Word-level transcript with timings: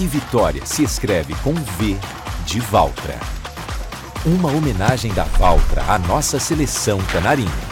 e 0.00 0.06
vitória 0.06 0.64
se 0.66 0.82
escreve 0.82 1.34
com 1.42 1.54
V 1.54 1.96
de 2.44 2.60
Valtra. 2.60 3.18
Uma 4.24 4.50
homenagem 4.50 5.12
da 5.12 5.24
Valtra 5.24 5.84
à 5.86 5.98
nossa 5.98 6.40
seleção 6.40 6.98
canarinha. 7.12 7.63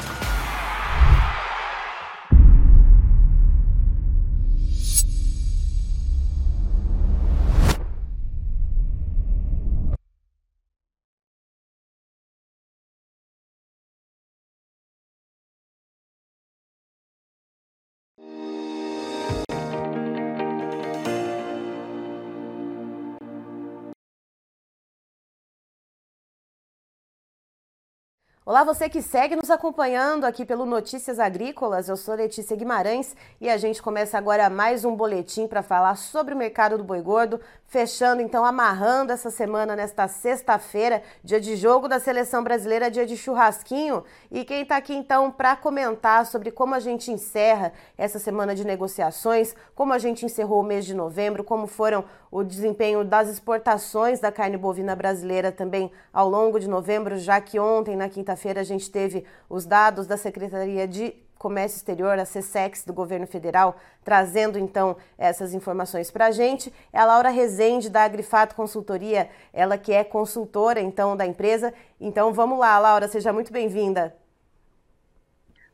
Olá, 28.45 28.65
você 28.65 28.89
que 28.89 29.01
segue 29.01 29.37
nos 29.37 29.53
acompanhando 29.53 30.25
aqui 30.25 30.45
pelo 30.45 30.67
Notícias 30.67 31.21
Agrícolas. 31.21 31.89
Eu 31.89 31.97
sou 31.97 32.17
Letícia 32.17 32.57
Guimarães 32.57 33.15
e 33.41 33.49
a 33.49 33.57
gente 33.57 33.81
começa 33.81 34.19
agora 34.19 34.51
mais 34.51 34.85
um 34.85 34.97
boletim 34.97 35.47
para 35.47 35.63
falar 35.63 35.95
sobre 35.95 36.35
o 36.35 36.37
mercado 36.37 36.77
do 36.77 36.83
boi 36.83 37.01
gordo, 37.01 37.41
fechando 37.69 38.21
então 38.21 38.45
amarrando 38.45 39.13
essa 39.13 39.31
semana 39.31 39.77
nesta 39.77 40.09
sexta-feira, 40.09 41.05
dia 41.23 41.41
de 41.41 41.55
jogo 41.55 41.87
da 41.87 42.01
seleção 42.01 42.43
brasileira, 42.43 42.91
dia 42.91 43.07
de 43.07 43.17
churrasquinho. 43.17 44.03
E 44.29 44.45
quem 44.45 44.63
está 44.63 44.77
aqui 44.77 44.93
então 44.93 45.31
para 45.31 45.55
comentar 45.55 46.27
sobre 46.27 46.51
como 46.51 46.75
a 46.75 46.81
gente 46.81 47.13
encerra 47.13 47.73
essa 47.97 48.19
semana 48.19 48.57
de 48.57 48.67
negociações, 48.67 49.55
como 49.73 49.93
a 49.93 49.99
gente 49.99 50.27
encerrou 50.27 50.59
o 50.59 50.65
mês 50.65 50.85
de 50.85 50.95
novembro, 50.95 51.45
como 51.45 51.69
foram 51.69 52.05
o 52.29 52.43
desempenho 52.43 53.05
das 53.05 53.29
exportações 53.29 54.19
da 54.19 54.33
carne 54.33 54.57
bovina 54.57 54.97
brasileira 54.97 55.53
também 55.53 55.93
ao 56.13 56.29
longo 56.29 56.59
de 56.59 56.69
novembro, 56.69 57.17
já 57.19 57.41
que 57.41 57.61
ontem 57.61 57.95
na 57.95 58.09
quinta 58.09 58.32
quinta-feira 58.33 58.61
a 58.61 58.65
gente 58.65 58.91
teve 58.91 59.25
os 59.49 59.67
dados 59.67 60.07
da 60.07 60.17
Secretaria 60.17 60.89
de 60.89 61.15
Comércio 61.37 61.77
Exterior, 61.77 62.19
a 62.19 62.25
CSEX 62.25 62.85
do 62.85 62.93
governo 62.93 63.27
federal, 63.27 63.77
trazendo 64.05 64.59
então 64.59 64.97
essas 65.19 65.53
informações 65.53 66.11
para 66.11 66.27
a 66.27 66.31
gente. 66.31 66.73
É 66.93 66.99
a 66.99 67.05
Laura 67.05 67.31
Rezende, 67.31 67.91
da 67.91 68.05
Agrifato 68.05 68.55
Consultoria, 68.55 69.29
ela 69.53 69.77
que 69.77 69.93
é 69.93 70.05
consultora 70.05 70.81
então 70.81 71.17
da 71.17 71.27
empresa. 71.27 71.75
Então 72.01 72.33
vamos 72.33 72.59
lá, 72.59 72.79
Laura, 72.79 73.09
seja 73.09 73.33
muito 73.33 73.53
bem-vinda. 73.53 74.17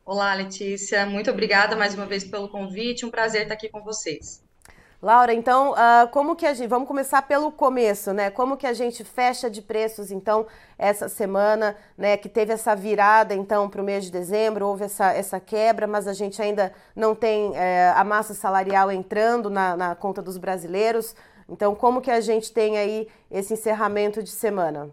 Olá, 0.03 0.33
Letícia, 0.33 1.05
muito 1.05 1.29
obrigada 1.29 1.75
mais 1.75 1.93
uma 1.93 2.07
vez 2.07 2.23
pelo 2.23 2.49
convite, 2.49 3.05
um 3.05 3.11
prazer 3.11 3.43
estar 3.43 3.53
aqui 3.53 3.69
com 3.69 3.83
vocês. 3.83 4.43
Laura, 5.01 5.33
então, 5.33 5.71
uh, 5.71 6.09
como 6.11 6.35
que 6.35 6.45
a 6.45 6.53
gente. 6.53 6.67
Vamos 6.67 6.85
começar 6.85 7.21
pelo 7.21 7.53
começo, 7.53 8.11
né? 8.11 8.29
Como 8.29 8.57
que 8.57 8.67
a 8.67 8.73
gente 8.73 9.01
fecha 9.05 9.49
de 9.49 9.61
preços, 9.61 10.11
então, 10.11 10.45
essa 10.77 11.07
semana, 11.07 11.77
né? 11.97 12.17
Que 12.17 12.27
teve 12.27 12.51
essa 12.51 12.75
virada, 12.75 13.33
então, 13.33 13.69
para 13.69 13.81
o 13.81 13.83
mês 13.83 14.03
de 14.03 14.11
dezembro, 14.11 14.67
houve 14.67 14.83
essa, 14.83 15.13
essa 15.13 15.39
quebra, 15.39 15.87
mas 15.87 16.05
a 16.05 16.11
gente 16.11 16.41
ainda 16.41 16.73
não 16.93 17.15
tem 17.15 17.55
é, 17.55 17.93
a 17.95 18.03
massa 18.03 18.33
salarial 18.33 18.91
entrando 18.91 19.49
na, 19.49 19.77
na 19.77 19.95
conta 19.95 20.21
dos 20.21 20.37
brasileiros. 20.37 21.15
Então, 21.47 21.73
como 21.73 22.01
que 22.01 22.11
a 22.11 22.19
gente 22.19 22.51
tem 22.51 22.77
aí 22.77 23.07
esse 23.31 23.53
encerramento 23.53 24.21
de 24.21 24.29
semana? 24.31 24.91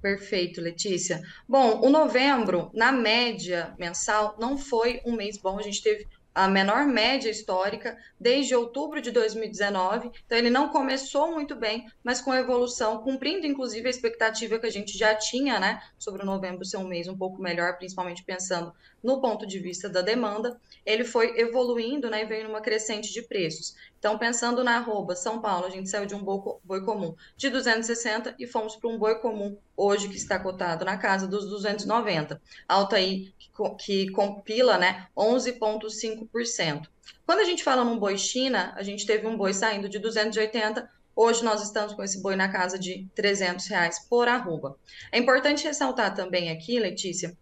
Perfeito, 0.00 0.60
Letícia. 0.60 1.20
Bom, 1.46 1.80
o 1.84 1.90
novembro, 1.90 2.70
na 2.72 2.92
média 2.92 3.74
mensal, 3.78 4.36
não 4.38 4.56
foi 4.56 5.02
um 5.04 5.12
mês 5.12 5.36
bom. 5.36 5.58
A 5.58 5.62
gente 5.62 5.82
teve 5.82 6.06
a 6.38 6.46
menor 6.46 6.86
média 6.86 7.28
histórica 7.28 7.98
desde 8.18 8.54
outubro 8.54 9.02
de 9.02 9.10
2019. 9.10 10.12
Então, 10.24 10.38
ele 10.38 10.50
não 10.50 10.68
começou 10.68 11.32
muito 11.32 11.56
bem, 11.56 11.86
mas 12.02 12.20
com 12.20 12.32
evolução, 12.32 13.02
cumprindo 13.02 13.44
inclusive 13.44 13.88
a 13.88 13.90
expectativa 13.90 14.56
que 14.56 14.66
a 14.66 14.70
gente 14.70 14.96
já 14.96 15.16
tinha, 15.16 15.58
né, 15.58 15.82
sobre 15.98 16.22
o 16.22 16.26
novembro 16.26 16.64
ser 16.64 16.76
um 16.76 16.86
mês 16.86 17.08
um 17.08 17.18
pouco 17.18 17.42
melhor, 17.42 17.76
principalmente 17.76 18.22
pensando 18.22 18.72
no 19.02 19.20
ponto 19.20 19.46
de 19.46 19.58
vista 19.58 19.88
da 19.88 20.02
demanda, 20.02 20.60
ele 20.84 21.04
foi 21.04 21.38
evoluindo 21.38 22.10
né, 22.10 22.22
e 22.22 22.26
veio 22.26 22.48
numa 22.48 22.60
crescente 22.60 23.12
de 23.12 23.22
preços. 23.22 23.74
Então, 23.98 24.18
pensando 24.18 24.64
na 24.64 24.76
arroba 24.76 25.14
São 25.14 25.40
Paulo, 25.40 25.66
a 25.66 25.70
gente 25.70 25.88
saiu 25.88 26.06
de 26.06 26.14
um 26.14 26.22
boi 26.22 26.84
comum 26.84 27.14
de 27.36 27.50
260 27.50 28.34
e 28.38 28.46
fomos 28.46 28.76
para 28.76 28.88
um 28.88 28.98
boi 28.98 29.16
comum 29.16 29.56
hoje 29.76 30.08
que 30.08 30.16
está 30.16 30.38
cotado 30.38 30.84
na 30.84 30.96
casa 30.96 31.26
dos 31.26 31.48
290. 31.48 32.40
Alta 32.68 32.96
aí 32.96 33.32
que, 33.78 34.10
compila 34.10 34.78
né, 34.78 35.06
11,5%. 35.16 36.86
Quando 37.26 37.40
a 37.40 37.44
gente 37.44 37.62
fala 37.64 37.84
num 37.84 37.98
boi 37.98 38.16
China, 38.16 38.72
a 38.76 38.82
gente 38.82 39.06
teve 39.06 39.26
um 39.26 39.36
boi 39.36 39.52
saindo 39.52 39.88
de 39.88 39.98
280 39.98 40.98
Hoje 41.20 41.42
nós 41.42 41.60
estamos 41.60 41.94
com 41.94 42.04
esse 42.04 42.22
boi 42.22 42.36
na 42.36 42.48
casa 42.48 42.78
de 42.78 43.04
300 43.12 43.66
reais 43.66 44.06
por 44.08 44.28
arroba. 44.28 44.78
É 45.10 45.18
importante 45.18 45.64
ressaltar 45.64 46.14
também 46.14 46.48
aqui, 46.48 46.78
Letícia, 46.78 47.36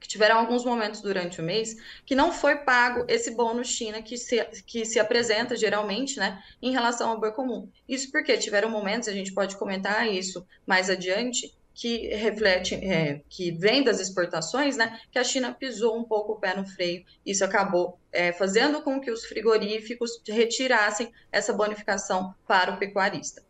que 0.00 0.08
tiveram 0.08 0.38
alguns 0.38 0.64
momentos 0.64 1.00
durante 1.00 1.40
o 1.40 1.44
mês 1.44 1.76
que 2.04 2.14
não 2.14 2.32
foi 2.32 2.56
pago 2.56 3.04
esse 3.08 3.30
bônus 3.30 3.68
China 3.68 4.02
que 4.02 4.16
se, 4.16 4.44
que 4.66 4.84
se 4.84 4.98
apresenta 4.98 5.56
geralmente, 5.56 6.18
né, 6.18 6.42
em 6.60 6.72
relação 6.72 7.10
ao 7.10 7.20
boi 7.20 7.32
comum. 7.32 7.68
Isso 7.88 8.10
porque 8.10 8.36
tiveram 8.36 8.70
momentos, 8.70 9.08
a 9.08 9.12
gente 9.12 9.32
pode 9.32 9.56
comentar 9.56 10.06
isso 10.06 10.46
mais 10.66 10.90
adiante, 10.90 11.54
que 11.76 12.08
reflete, 12.14 12.74
é, 12.74 13.20
que 13.28 13.50
vem 13.52 13.84
das 13.84 14.00
exportações, 14.00 14.78
né, 14.78 14.98
que 15.12 15.18
a 15.18 15.24
China 15.24 15.52
pisou 15.52 15.98
um 15.98 16.04
pouco 16.04 16.32
o 16.32 16.40
pé 16.40 16.56
no 16.56 16.66
freio. 16.66 17.04
Isso 17.24 17.44
acabou 17.44 18.00
é, 18.10 18.32
fazendo 18.32 18.80
com 18.80 18.98
que 18.98 19.10
os 19.10 19.26
frigoríficos 19.26 20.22
retirassem 20.26 21.12
essa 21.30 21.52
bonificação 21.52 22.34
para 22.48 22.72
o 22.72 22.78
pecuarista. 22.78 23.45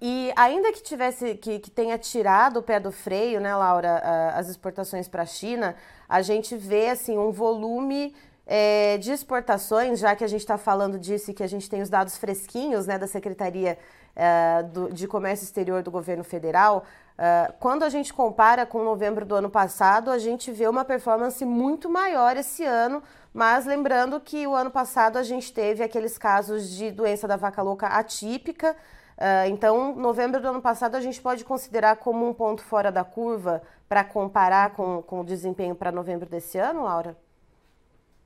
E 0.00 0.32
ainda 0.36 0.72
que 0.72 0.82
tivesse 0.82 1.34
que, 1.36 1.58
que 1.58 1.70
tenha 1.70 1.96
tirado 1.96 2.58
o 2.58 2.62
pé 2.62 2.80
do 2.80 2.90
freio, 2.90 3.40
né, 3.40 3.54
Laura, 3.54 4.02
as 4.34 4.48
exportações 4.48 5.06
para 5.08 5.22
a 5.22 5.26
China, 5.26 5.76
a 6.08 6.22
gente 6.22 6.56
vê 6.56 6.88
assim 6.88 7.16
um 7.16 7.30
volume 7.30 8.14
é, 8.46 8.98
de 8.98 9.12
exportações, 9.12 10.00
já 10.00 10.16
que 10.16 10.24
a 10.24 10.26
gente 10.26 10.40
está 10.40 10.58
falando 10.58 10.98
disso 10.98 11.30
e 11.30 11.34
que 11.34 11.42
a 11.42 11.46
gente 11.46 11.70
tem 11.70 11.80
os 11.80 11.88
dados 11.88 12.16
fresquinhos 12.16 12.86
né, 12.86 12.98
da 12.98 13.06
Secretaria 13.06 13.78
é, 14.14 14.62
do, 14.64 14.92
de 14.92 15.06
Comércio 15.06 15.44
Exterior 15.44 15.82
do 15.82 15.90
Governo 15.90 16.24
Federal, 16.24 16.84
é, 17.16 17.52
quando 17.60 17.82
a 17.84 17.88
gente 17.88 18.12
compara 18.12 18.66
com 18.66 18.82
novembro 18.82 19.24
do 19.24 19.34
ano 19.34 19.48
passado, 19.48 20.10
a 20.10 20.18
gente 20.18 20.50
vê 20.50 20.66
uma 20.66 20.84
performance 20.84 21.44
muito 21.44 21.88
maior 21.88 22.36
esse 22.36 22.64
ano, 22.64 23.02
mas 23.32 23.64
lembrando 23.64 24.20
que 24.20 24.46
o 24.46 24.54
ano 24.54 24.70
passado 24.70 25.16
a 25.16 25.22
gente 25.22 25.52
teve 25.52 25.82
aqueles 25.82 26.18
casos 26.18 26.68
de 26.68 26.90
doença 26.90 27.28
da 27.28 27.36
vaca 27.36 27.62
louca 27.62 27.86
atípica, 27.86 28.76
Uh, 29.22 29.48
então, 29.48 29.94
novembro 29.94 30.40
do 30.42 30.48
ano 30.48 30.60
passado 30.60 30.96
a 30.96 31.00
gente 31.00 31.22
pode 31.22 31.44
considerar 31.44 31.94
como 31.94 32.28
um 32.28 32.34
ponto 32.34 32.60
fora 32.60 32.90
da 32.90 33.04
curva 33.04 33.62
para 33.88 34.02
comparar 34.02 34.74
com, 34.74 35.00
com 35.00 35.20
o 35.20 35.24
desempenho 35.24 35.76
para 35.76 35.92
novembro 35.92 36.28
desse 36.28 36.58
ano, 36.58 36.82
Laura? 36.82 37.16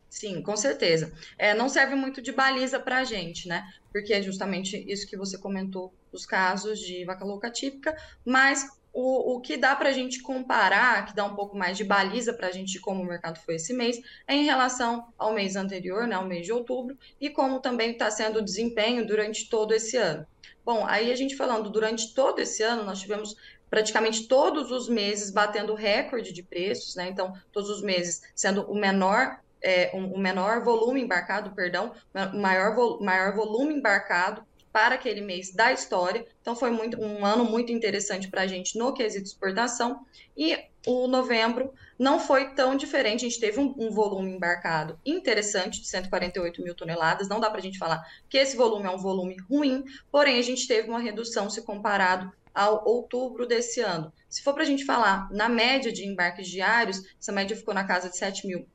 Sim, 0.08 0.40
com 0.40 0.56
certeza. 0.56 1.12
É, 1.36 1.52
não 1.52 1.68
serve 1.68 1.94
muito 1.94 2.22
de 2.22 2.32
baliza 2.32 2.80
para 2.80 3.00
a 3.00 3.04
gente, 3.04 3.46
né? 3.46 3.70
Porque 3.92 4.14
é 4.14 4.22
justamente 4.22 4.90
isso 4.90 5.06
que 5.06 5.18
você 5.18 5.36
comentou, 5.36 5.92
os 6.10 6.24
casos 6.24 6.78
de 6.78 7.04
vaca 7.04 7.26
louca 7.26 7.50
típica, 7.50 7.94
mas 8.24 8.66
o, 8.96 9.34
o 9.34 9.40
que 9.42 9.58
dá 9.58 9.76
para 9.76 9.90
a 9.90 9.92
gente 9.92 10.22
comparar, 10.22 11.04
que 11.04 11.14
dá 11.14 11.22
um 11.22 11.34
pouco 11.34 11.54
mais 11.54 11.76
de 11.76 11.84
baliza 11.84 12.32
para 12.32 12.48
a 12.48 12.50
gente 12.50 12.72
de 12.72 12.80
como 12.80 13.02
o 13.02 13.06
mercado 13.06 13.38
foi 13.38 13.56
esse 13.56 13.74
mês, 13.74 14.00
é 14.26 14.34
em 14.34 14.46
relação 14.46 15.12
ao 15.18 15.34
mês 15.34 15.54
anterior, 15.54 16.06
né, 16.06 16.16
ao 16.16 16.24
mês 16.24 16.46
de 16.46 16.52
outubro, 16.52 16.96
e 17.20 17.28
como 17.28 17.60
também 17.60 17.90
está 17.90 18.10
sendo 18.10 18.38
o 18.38 18.42
desempenho 18.42 19.06
durante 19.06 19.50
todo 19.50 19.74
esse 19.74 19.98
ano. 19.98 20.26
Bom, 20.64 20.86
aí 20.86 21.12
a 21.12 21.14
gente 21.14 21.36
falando, 21.36 21.68
durante 21.68 22.14
todo 22.14 22.38
esse 22.38 22.62
ano, 22.62 22.84
nós 22.84 22.98
tivemos 22.98 23.36
praticamente 23.68 24.26
todos 24.26 24.70
os 24.70 24.88
meses 24.88 25.30
batendo 25.30 25.74
recorde 25.74 26.32
de 26.32 26.42
preços, 26.42 26.96
né? 26.96 27.06
Então, 27.10 27.34
todos 27.52 27.68
os 27.68 27.82
meses 27.82 28.22
sendo 28.34 28.62
o 28.62 28.74
menor, 28.74 29.40
é, 29.62 29.90
um, 29.92 30.14
o 30.14 30.18
menor 30.18 30.64
volume 30.64 31.02
embarcado, 31.02 31.50
perdão, 31.50 31.92
maior, 32.32 32.74
vo, 32.74 32.98
maior 33.02 33.34
volume 33.34 33.74
embarcado 33.74 34.42
para 34.76 34.96
aquele 34.96 35.22
mês 35.22 35.54
da 35.54 35.72
história. 35.72 36.26
Então, 36.42 36.54
foi 36.54 36.70
muito, 36.70 37.00
um 37.00 37.24
ano 37.24 37.46
muito 37.46 37.72
interessante 37.72 38.28
para 38.28 38.42
a 38.42 38.46
gente 38.46 38.76
no 38.76 38.92
quesito 38.92 39.24
exportação. 39.24 40.04
E 40.36 40.54
o 40.86 41.06
novembro 41.06 41.72
não 41.98 42.20
foi 42.20 42.50
tão 42.50 42.76
diferente. 42.76 43.24
A 43.24 43.28
gente 43.30 43.40
teve 43.40 43.58
um, 43.58 43.74
um, 43.78 43.90
volume 43.90 44.32
embarcado 44.32 45.00
interessante 45.02 45.80
de 45.80 45.88
148 45.88 46.62
mil 46.62 46.74
toneladas. 46.74 47.26
Não 47.26 47.40
dá 47.40 47.48
para 47.48 47.58
a 47.58 47.62
gente 47.62 47.78
falar 47.78 48.04
que 48.28 48.36
esse 48.36 48.54
volume 48.54 48.84
é 48.84 48.90
um 48.90 48.98
volume 48.98 49.38
ruim, 49.48 49.82
porém, 50.12 50.38
a 50.38 50.42
gente 50.42 50.68
teve 50.68 50.90
uma 50.90 51.00
redução 51.00 51.48
se 51.48 51.62
comparado 51.62 52.30
ao 52.54 52.86
outubro 52.86 53.46
desse 53.46 53.80
ano. 53.80 54.12
Se 54.28 54.42
for 54.42 54.52
para 54.52 54.64
a 54.64 54.66
gente 54.66 54.84
falar 54.84 55.26
na 55.32 55.48
média 55.48 55.90
de 55.90 56.06
embarques 56.06 56.48
diários, 56.48 57.00
essa 57.18 57.32
média 57.32 57.56
ficou 57.56 57.72
na 57.72 57.84
casa 57.84 58.10
de 58.10 58.18
7 58.18 58.46
mil 58.46 58.68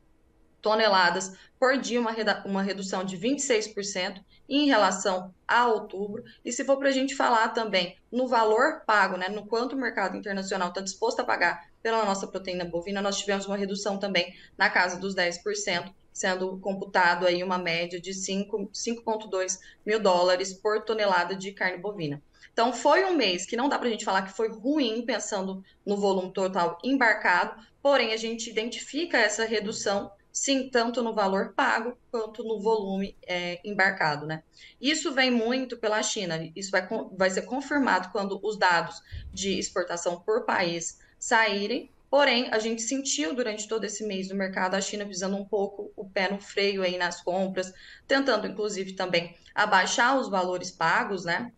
toneladas 0.62 1.34
por 1.60 1.78
dia, 1.78 2.00
uma, 2.00 2.12
uma 2.46 2.62
redução 2.62 3.04
de 3.04 3.18
26% 3.18 4.22
em 4.50 4.66
relação 4.66 5.34
a 5.48 5.68
outubro. 5.68 6.24
E 6.44 6.52
se 6.52 6.66
for 6.66 6.78
para 6.78 6.90
a 6.90 6.92
gente 6.92 7.16
falar 7.16 7.50
também 7.50 7.98
no 8.12 8.28
valor 8.28 8.82
pago, 8.86 9.18
né, 9.18 9.30
no 9.30 9.46
quanto 9.46 9.76
o 9.76 9.80
mercado 9.80 10.18
internacional 10.18 10.70
está 10.70 10.82
disposto 10.82 11.22
a 11.22 11.24
pagar 11.24 11.70
pela 11.82 12.06
nossa 12.06 12.28
proteína 12.28 12.66
bovina, 12.66 13.02
nós 13.02 13.18
tivemos 13.18 13.46
uma 13.46 13.58
redução 13.58 13.98
também 13.98 14.34
na 14.58 14.70
casa 14.70 15.00
dos 15.00 15.16
10%, 15.16 15.94
sendo 16.12 16.60
computado 16.60 17.26
aí 17.26 17.44
uma 17.44 17.58
média 17.58 18.00
de 18.00 18.12
5,2 18.12 19.58
mil 19.86 20.00
dólares 20.00 20.54
por 20.54 20.84
tonelada 20.84 21.36
de 21.36 21.52
carne 21.52 21.78
bovina. 21.78 22.22
Então, 22.54 22.74
foi 22.74 23.06
um 23.06 23.16
mês 23.16 23.46
que 23.46 23.56
não 23.56 23.70
dá 23.70 23.80
para 23.80 23.88
a 23.88 23.92
gente 23.92 24.04
falar 24.04 24.24
que 24.24 24.36
foi 24.36 24.50
ruim, 24.50 25.06
pensando 25.06 25.64
no 25.86 25.96
volume 25.96 26.34
total 26.34 26.78
embarcado, 26.84 27.62
porém, 27.82 28.14
a 28.14 28.18
gente 28.18 28.50
identifica 28.50 29.18
essa 29.18 29.46
redução, 29.46 30.12
sim, 30.32 30.70
tanto 30.70 31.02
no 31.04 31.14
valor 31.14 31.54
pago 31.54 31.98
quanto 32.10 32.44
no 32.44 32.60
volume 32.60 33.16
é, 33.26 33.60
embarcado, 33.64 34.26
né? 34.26 34.44
Isso 34.80 35.14
vem 35.14 35.32
muito 35.32 35.78
pela 35.78 36.02
China, 36.04 36.50
isso 36.56 36.72
vai, 36.72 36.88
vai 37.14 37.30
ser 37.30 37.44
confirmado 37.44 38.10
quando 38.12 38.40
os 38.44 38.58
dados 38.58 39.02
de 39.34 39.58
exportação 39.58 40.20
por 40.22 40.46
país 40.46 41.00
saírem, 41.20 41.90
Porém, 42.10 42.50
a 42.52 42.60
gente 42.60 42.82
sentiu 42.82 43.34
durante 43.34 43.70
todo 43.70 43.86
esse 43.86 44.06
mês 44.06 44.28
no 44.28 44.36
mercado 44.36 44.76
a 44.76 44.82
China 44.82 45.06
pisando 45.06 45.38
um 45.38 45.46
pouco 45.46 45.94
o 45.96 46.04
pé 46.04 46.30
no 46.30 46.42
freio 46.42 46.84
aí 46.84 46.98
nas 46.98 47.22
compras, 47.22 47.72
tentando 48.06 48.46
inclusive 48.46 48.92
também 48.96 49.34
abaixar 49.56 50.20
os 50.20 50.28
valores 50.28 50.72
pagos, 50.72 51.24
né? 51.24 51.54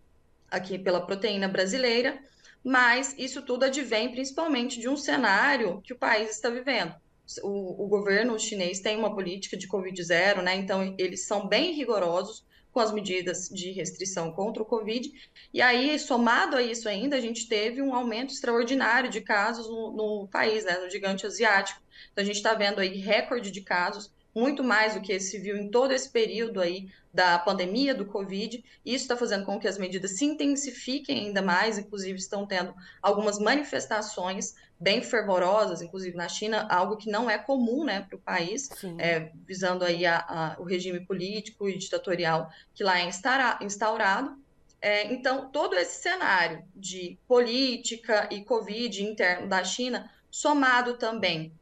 aqui 0.54 0.78
pela 0.78 1.06
proteína 1.06 1.48
brasileira, 1.48 2.20
mas 2.64 3.16
isso 3.18 3.42
tudo 3.42 3.66
advém 3.66 4.12
principalmente 4.12 4.80
de 4.80 4.88
um 4.88 4.96
cenário 4.96 5.82
que 5.82 5.94
o 5.94 5.98
país 5.98 6.30
está 6.30 6.50
vivendo. 6.50 6.94
O, 7.42 7.86
o 7.86 7.88
governo 7.88 8.38
chinês 8.38 8.80
tem 8.80 8.98
uma 8.98 9.14
política 9.14 9.56
de 9.56 9.68
Covid 9.68 10.04
zero, 10.04 10.42
né? 10.42 10.56
Então 10.56 10.96
eles 10.98 11.26
são 11.26 11.48
bem 11.48 11.74
rigorosos 11.74 12.44
com 12.74 12.80
as 12.80 12.92
medidas 12.92 13.48
de 13.50 13.72
restrição 13.72 14.32
contra 14.32 14.62
o 14.62 14.66
Covid. 14.66 15.10
E 15.54 15.62
aí, 15.62 15.98
somado 16.00 16.58
a 16.58 16.62
isso 16.62 16.90
ainda, 16.90 17.16
a 17.16 17.22
gente 17.22 17.48
teve 17.48 17.82
um 17.82 17.94
aumento 17.94 18.34
extraordinário 18.34 19.10
de 19.12 19.22
casos 19.22 19.70
no, 19.70 19.92
no 19.92 20.28
país, 20.28 20.66
né, 20.66 20.80
no 20.80 20.90
gigante 20.90 21.26
asiático. 21.26 21.80
Então, 22.12 22.24
a 22.24 22.26
gente 22.26 22.38
está 22.38 22.56
vendo 22.56 22.80
aí 22.80 22.98
recorde 22.98 23.52
de 23.52 23.62
casos 23.62 24.12
muito 24.36 24.64
mais 24.64 24.96
do 24.96 25.02
que 25.02 25.20
se 25.20 25.38
viu 25.38 25.56
em 25.56 25.70
todo 25.70 25.94
esse 25.94 26.10
período 26.10 26.60
aí 26.60 26.90
da 27.14 27.38
pandemia 27.38 27.94
do 27.94 28.06
Covid. 28.06 28.64
Isso 28.84 29.04
está 29.04 29.16
fazendo 29.16 29.46
com 29.46 29.60
que 29.60 29.68
as 29.68 29.78
medidas 29.78 30.18
se 30.18 30.26
intensifiquem 30.26 31.28
ainda 31.28 31.42
mais, 31.42 31.78
inclusive 31.78 32.18
estão 32.18 32.46
tendo 32.46 32.74
algumas 33.02 33.38
manifestações 33.38 34.56
bem 34.80 35.02
fervorosas, 35.02 35.82
inclusive 35.82 36.18
na 36.18 36.28
China, 36.28 36.68
algo 36.70 36.98
que 36.98 37.10
não 37.10 37.30
é 37.30 37.38
comum 37.38 37.86
né, 37.86 38.02
para 38.02 38.18
o 38.18 38.22
país, 38.22 38.70
é, 38.98 39.32
visando 39.46 39.86
aí 39.86 40.06
a, 40.06 40.18
a, 40.18 40.56
o 40.60 40.64
regime 40.64 41.00
político 41.00 41.70
e 41.70 41.78
ditatorial 41.78 42.50
que 42.74 42.84
lá 42.84 43.00
é 43.00 43.10
instaurado. 43.62 44.38
É, 44.82 45.14
então, 45.14 45.50
todo 45.50 45.76
esse 45.76 46.02
cenário 46.02 46.66
de 46.76 47.18
política 47.26 48.28
e 48.30 48.44
Covid 48.44 49.02
interno 49.02 49.48
da 49.48 49.64
China, 49.64 50.12
somado 50.30 50.98
também 50.98 51.54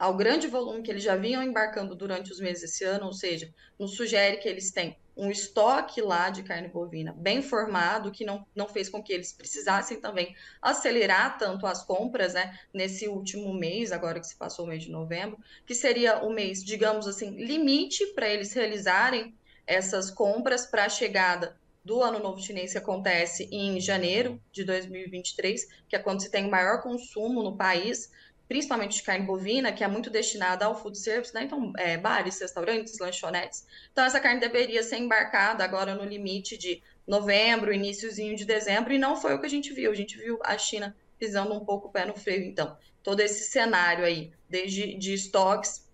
ao 0.00 0.16
grande 0.16 0.46
volume 0.46 0.82
que 0.82 0.90
eles 0.90 1.02
já 1.02 1.14
vinham 1.14 1.42
embarcando 1.42 1.94
durante 1.94 2.32
os 2.32 2.40
meses 2.40 2.62
desse 2.62 2.84
ano, 2.84 3.04
ou 3.04 3.12
seja, 3.12 3.52
nos 3.78 3.96
sugere 3.96 4.38
que 4.38 4.48
eles 4.48 4.70
têm 4.72 4.96
um 5.14 5.30
estoque 5.30 6.00
lá 6.00 6.30
de 6.30 6.42
carne 6.42 6.68
bovina 6.68 7.12
bem 7.12 7.42
formado, 7.42 8.10
que 8.10 8.24
não, 8.24 8.46
não 8.56 8.66
fez 8.66 8.88
com 8.88 9.02
que 9.02 9.12
eles 9.12 9.30
precisassem 9.30 10.00
também 10.00 10.34
acelerar 10.62 11.36
tanto 11.36 11.66
as 11.66 11.84
compras, 11.84 12.32
né, 12.32 12.58
nesse 12.72 13.08
último 13.08 13.52
mês, 13.52 13.92
agora 13.92 14.18
que 14.18 14.26
se 14.26 14.36
passou 14.36 14.64
o 14.64 14.68
mês 14.68 14.84
de 14.84 14.90
novembro, 14.90 15.38
que 15.66 15.74
seria 15.74 16.24
o 16.24 16.32
mês, 16.32 16.64
digamos 16.64 17.06
assim, 17.06 17.32
limite 17.32 18.06
para 18.14 18.26
eles 18.26 18.54
realizarem 18.54 19.34
essas 19.66 20.10
compras 20.10 20.64
para 20.64 20.86
a 20.86 20.88
chegada 20.88 21.60
do 21.84 22.02
Ano 22.02 22.18
Novo 22.18 22.40
Chinês 22.40 22.72
que 22.72 22.78
acontece 22.78 23.48
em 23.52 23.78
janeiro 23.80 24.40
de 24.50 24.64
2023, 24.64 25.66
que 25.88 25.96
é 25.96 25.98
quando 25.98 26.22
se 26.22 26.30
tem 26.30 26.46
o 26.46 26.50
maior 26.50 26.82
consumo 26.82 27.42
no 27.42 27.56
país 27.56 28.10
principalmente 28.50 28.96
de 28.96 29.04
carne 29.04 29.24
bovina, 29.24 29.72
que 29.72 29.84
é 29.84 29.86
muito 29.86 30.10
destinada 30.10 30.64
ao 30.64 30.74
food 30.74 30.98
service, 30.98 31.32
né? 31.32 31.44
Então, 31.44 31.72
é, 31.78 31.96
bares, 31.96 32.40
restaurantes, 32.40 32.98
lanchonetes. 32.98 33.64
Então, 33.92 34.04
essa 34.04 34.18
carne 34.18 34.40
deveria 34.40 34.82
ser 34.82 34.96
embarcada 34.96 35.62
agora 35.62 35.94
no 35.94 36.04
limite 36.04 36.58
de 36.58 36.82
novembro, 37.06 37.72
iníciozinho 37.72 38.34
de 38.34 38.44
dezembro, 38.44 38.92
e 38.92 38.98
não 38.98 39.14
foi 39.14 39.36
o 39.36 39.38
que 39.38 39.46
a 39.46 39.48
gente 39.48 39.72
viu. 39.72 39.92
A 39.92 39.94
gente 39.94 40.18
viu 40.18 40.36
a 40.42 40.58
China 40.58 40.96
pisando 41.16 41.54
um 41.54 41.64
pouco 41.64 41.86
o 41.86 41.92
pé 41.92 42.04
no 42.04 42.16
freio. 42.16 42.42
Então, 42.42 42.76
todo 43.04 43.20
esse 43.20 43.48
cenário 43.48 44.04
aí, 44.04 44.32
desde 44.48 44.98
de 44.98 45.14
estoques 45.14 45.88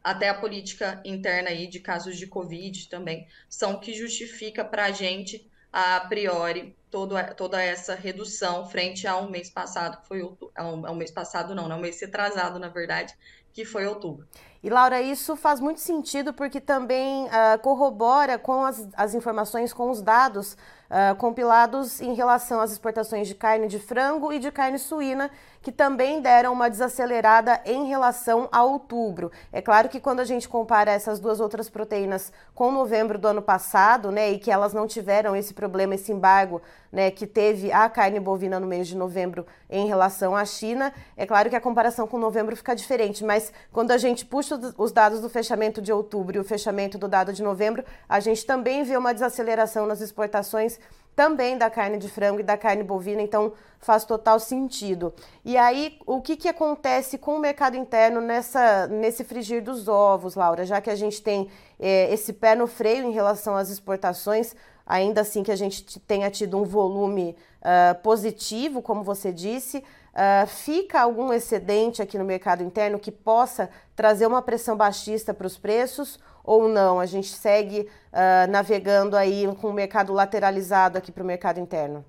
até 0.00 0.28
a 0.28 0.34
política 0.34 1.02
interna 1.04 1.50
aí 1.50 1.66
de 1.66 1.80
casos 1.80 2.16
de 2.16 2.28
Covid 2.28 2.88
também, 2.88 3.26
são 3.48 3.80
que 3.80 3.92
justifica 3.92 4.64
para 4.64 4.84
a 4.84 4.92
gente, 4.92 5.44
a 5.72 5.98
priori, 6.02 6.76
todo, 6.90 7.14
toda 7.36 7.62
essa 7.62 7.94
redução 7.94 8.66
frente 8.68 9.06
ao 9.06 9.30
mês 9.30 9.50
passado, 9.50 10.00
que 10.00 10.08
foi 10.08 10.22
ao, 10.56 10.86
ao 10.86 10.94
mês 10.94 11.10
passado 11.10 11.54
não, 11.54 11.68
não, 11.68 11.78
mês 11.78 12.00
retrasado, 12.00 12.58
na 12.58 12.68
verdade, 12.68 13.14
que 13.52 13.64
foi 13.64 13.86
outubro. 13.86 14.26
E 14.62 14.68
Laura, 14.68 15.00
isso 15.00 15.36
faz 15.36 15.60
muito 15.60 15.80
sentido 15.80 16.32
porque 16.32 16.60
também 16.60 17.26
uh, 17.26 17.58
corrobora 17.60 18.38
com 18.38 18.64
as, 18.64 18.88
as 18.94 19.14
informações, 19.14 19.72
com 19.72 19.88
os 19.88 20.02
dados 20.02 20.54
uh, 20.54 21.14
compilados 21.16 22.00
em 22.00 22.12
relação 22.14 22.60
às 22.60 22.72
exportações 22.72 23.28
de 23.28 23.36
carne 23.36 23.68
de 23.68 23.78
frango 23.78 24.32
e 24.32 24.40
de 24.40 24.50
carne 24.50 24.78
suína, 24.78 25.30
que 25.62 25.70
também 25.70 26.20
deram 26.20 26.52
uma 26.52 26.68
desacelerada 26.68 27.60
em 27.64 27.86
relação 27.86 28.48
a 28.50 28.64
outubro. 28.64 29.30
É 29.52 29.62
claro 29.62 29.88
que 29.88 30.00
quando 30.00 30.20
a 30.20 30.24
gente 30.24 30.48
compara 30.48 30.90
essas 30.90 31.20
duas 31.20 31.38
outras 31.38 31.68
proteínas 31.68 32.32
com 32.52 32.72
novembro 32.72 33.16
do 33.16 33.28
ano 33.28 33.42
passado, 33.42 34.10
né, 34.10 34.30
e 34.30 34.38
que 34.40 34.50
elas 34.50 34.72
não 34.72 34.88
tiveram 34.88 35.36
esse 35.36 35.54
problema, 35.54 35.94
esse 35.94 36.10
embargo, 36.10 36.60
né, 36.92 37.10
que 37.10 37.26
teve 37.26 37.70
a 37.72 37.88
carne 37.88 38.18
bovina 38.18 38.58
no 38.58 38.66
mês 38.66 38.88
de 38.88 38.96
novembro 38.96 39.46
em 39.68 39.86
relação 39.86 40.34
à 40.34 40.44
China, 40.44 40.92
é 41.16 41.26
claro 41.26 41.50
que 41.50 41.56
a 41.56 41.60
comparação 41.60 42.06
com 42.06 42.18
novembro 42.18 42.56
fica 42.56 42.74
diferente, 42.74 43.24
mas 43.24 43.52
quando 43.72 43.90
a 43.90 43.98
gente 43.98 44.24
puxa 44.24 44.58
os 44.76 44.92
dados 44.92 45.20
do 45.20 45.28
fechamento 45.28 45.80
de 45.82 45.92
outubro 45.92 46.36
e 46.36 46.40
o 46.40 46.44
fechamento 46.44 46.98
do 46.98 47.08
dado 47.08 47.32
de 47.32 47.42
novembro, 47.42 47.84
a 48.08 48.20
gente 48.20 48.44
também 48.46 48.82
vê 48.82 48.96
uma 48.96 49.12
desaceleração 49.12 49.86
nas 49.86 50.00
exportações 50.00 50.78
também 51.18 51.58
da 51.58 51.68
carne 51.68 51.98
de 51.98 52.08
frango 52.08 52.38
e 52.38 52.44
da 52.44 52.56
carne 52.56 52.84
bovina, 52.84 53.20
então 53.20 53.52
faz 53.80 54.04
total 54.04 54.38
sentido. 54.38 55.12
E 55.44 55.56
aí, 55.56 55.98
o 56.06 56.20
que, 56.20 56.36
que 56.36 56.46
acontece 56.46 57.18
com 57.18 57.34
o 57.34 57.40
mercado 57.40 57.76
interno 57.76 58.20
nessa, 58.20 58.86
nesse 58.86 59.24
frigir 59.24 59.60
dos 59.60 59.88
ovos, 59.88 60.36
Laura? 60.36 60.64
Já 60.64 60.80
que 60.80 60.88
a 60.88 60.94
gente 60.94 61.20
tem 61.20 61.50
é, 61.76 62.14
esse 62.14 62.32
pé 62.32 62.54
no 62.54 62.68
freio 62.68 63.04
em 63.04 63.10
relação 63.10 63.56
às 63.56 63.68
exportações, 63.68 64.54
ainda 64.88 65.20
assim 65.20 65.44
que 65.44 65.52
a 65.52 65.56
gente 65.56 66.00
tenha 66.00 66.30
tido 66.30 66.56
um 66.56 66.64
volume 66.64 67.36
uh, 67.60 67.94
positivo, 68.02 68.82
como 68.82 69.04
você 69.04 69.30
disse, 69.30 69.78
uh, 69.78 70.46
fica 70.46 71.00
algum 71.00 71.32
excedente 71.32 72.02
aqui 72.02 72.18
no 72.18 72.24
mercado 72.24 72.64
interno 72.64 72.98
que 72.98 73.12
possa 73.12 73.70
trazer 73.94 74.26
uma 74.26 74.42
pressão 74.42 74.76
baixista 74.76 75.32
para 75.32 75.46
os 75.46 75.56
preços? 75.56 76.18
ou 76.48 76.66
não? 76.66 76.98
A 76.98 77.04
gente 77.04 77.28
segue 77.28 77.80
uh, 77.80 78.50
navegando 78.50 79.14
aí 79.14 79.44
com 79.60 79.68
o 79.68 79.72
mercado 79.72 80.14
lateralizado 80.14 80.96
aqui 80.96 81.12
para 81.12 81.22
o 81.22 81.26
mercado 81.26 81.60
interno? 81.60 82.02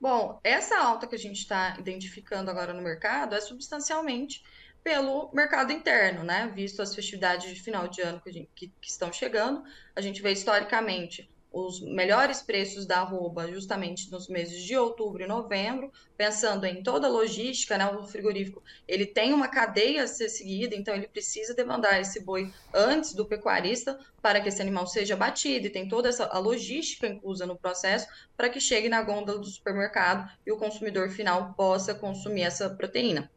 Bom, 0.00 0.40
essa 0.42 0.76
alta 0.76 1.06
que 1.06 1.14
a 1.14 1.18
gente 1.18 1.38
está 1.38 1.76
identificando 1.78 2.50
agora 2.50 2.72
no 2.72 2.82
mercado 2.82 3.36
é 3.36 3.40
substancialmente 3.40 4.42
pelo 4.82 5.30
mercado 5.32 5.72
interno, 5.72 6.24
né? 6.24 6.50
Visto 6.54 6.82
as 6.82 6.94
festividades 6.94 7.54
de 7.54 7.60
final 7.60 7.88
de 7.88 8.00
ano 8.00 8.20
que, 8.20 8.32
gente, 8.32 8.50
que, 8.54 8.68
que 8.80 8.90
estão 8.90 9.12
chegando, 9.12 9.62
a 9.94 10.00
gente 10.00 10.22
vê 10.22 10.32
historicamente 10.32 11.30
os 11.52 11.80
melhores 11.80 12.42
preços 12.42 12.86
da 12.86 13.00
arroba 13.00 13.50
justamente 13.50 14.10
nos 14.10 14.28
meses 14.28 14.62
de 14.62 14.76
outubro 14.76 15.24
e 15.24 15.26
novembro, 15.26 15.90
pensando 16.16 16.64
em 16.64 16.82
toda 16.82 17.08
a 17.08 17.10
logística, 17.10 17.76
né? 17.76 17.86
O 17.90 18.06
frigorífico, 18.06 18.62
ele 18.86 19.04
tem 19.04 19.32
uma 19.32 19.48
cadeia 19.48 20.04
a 20.04 20.06
ser 20.06 20.28
seguida, 20.28 20.76
então 20.76 20.94
ele 20.94 21.08
precisa 21.08 21.52
demandar 21.52 22.00
esse 22.00 22.20
boi 22.20 22.52
antes 22.72 23.14
do 23.14 23.26
pecuarista 23.26 23.98
para 24.22 24.40
que 24.40 24.48
esse 24.48 24.62
animal 24.62 24.86
seja 24.86 25.16
batido 25.16 25.66
e 25.66 25.70
tem 25.70 25.88
toda 25.88 26.08
essa 26.08 26.26
a 26.26 26.38
logística 26.38 27.06
inclusa 27.06 27.46
no 27.46 27.58
processo 27.58 28.06
para 28.36 28.48
que 28.48 28.60
chegue 28.60 28.88
na 28.88 29.02
gôndola 29.02 29.38
do 29.38 29.46
supermercado 29.46 30.30
e 30.46 30.52
o 30.52 30.56
consumidor 30.56 31.10
final 31.10 31.54
possa 31.54 31.94
consumir 31.94 32.42
essa 32.42 32.70
proteína. 32.70 33.30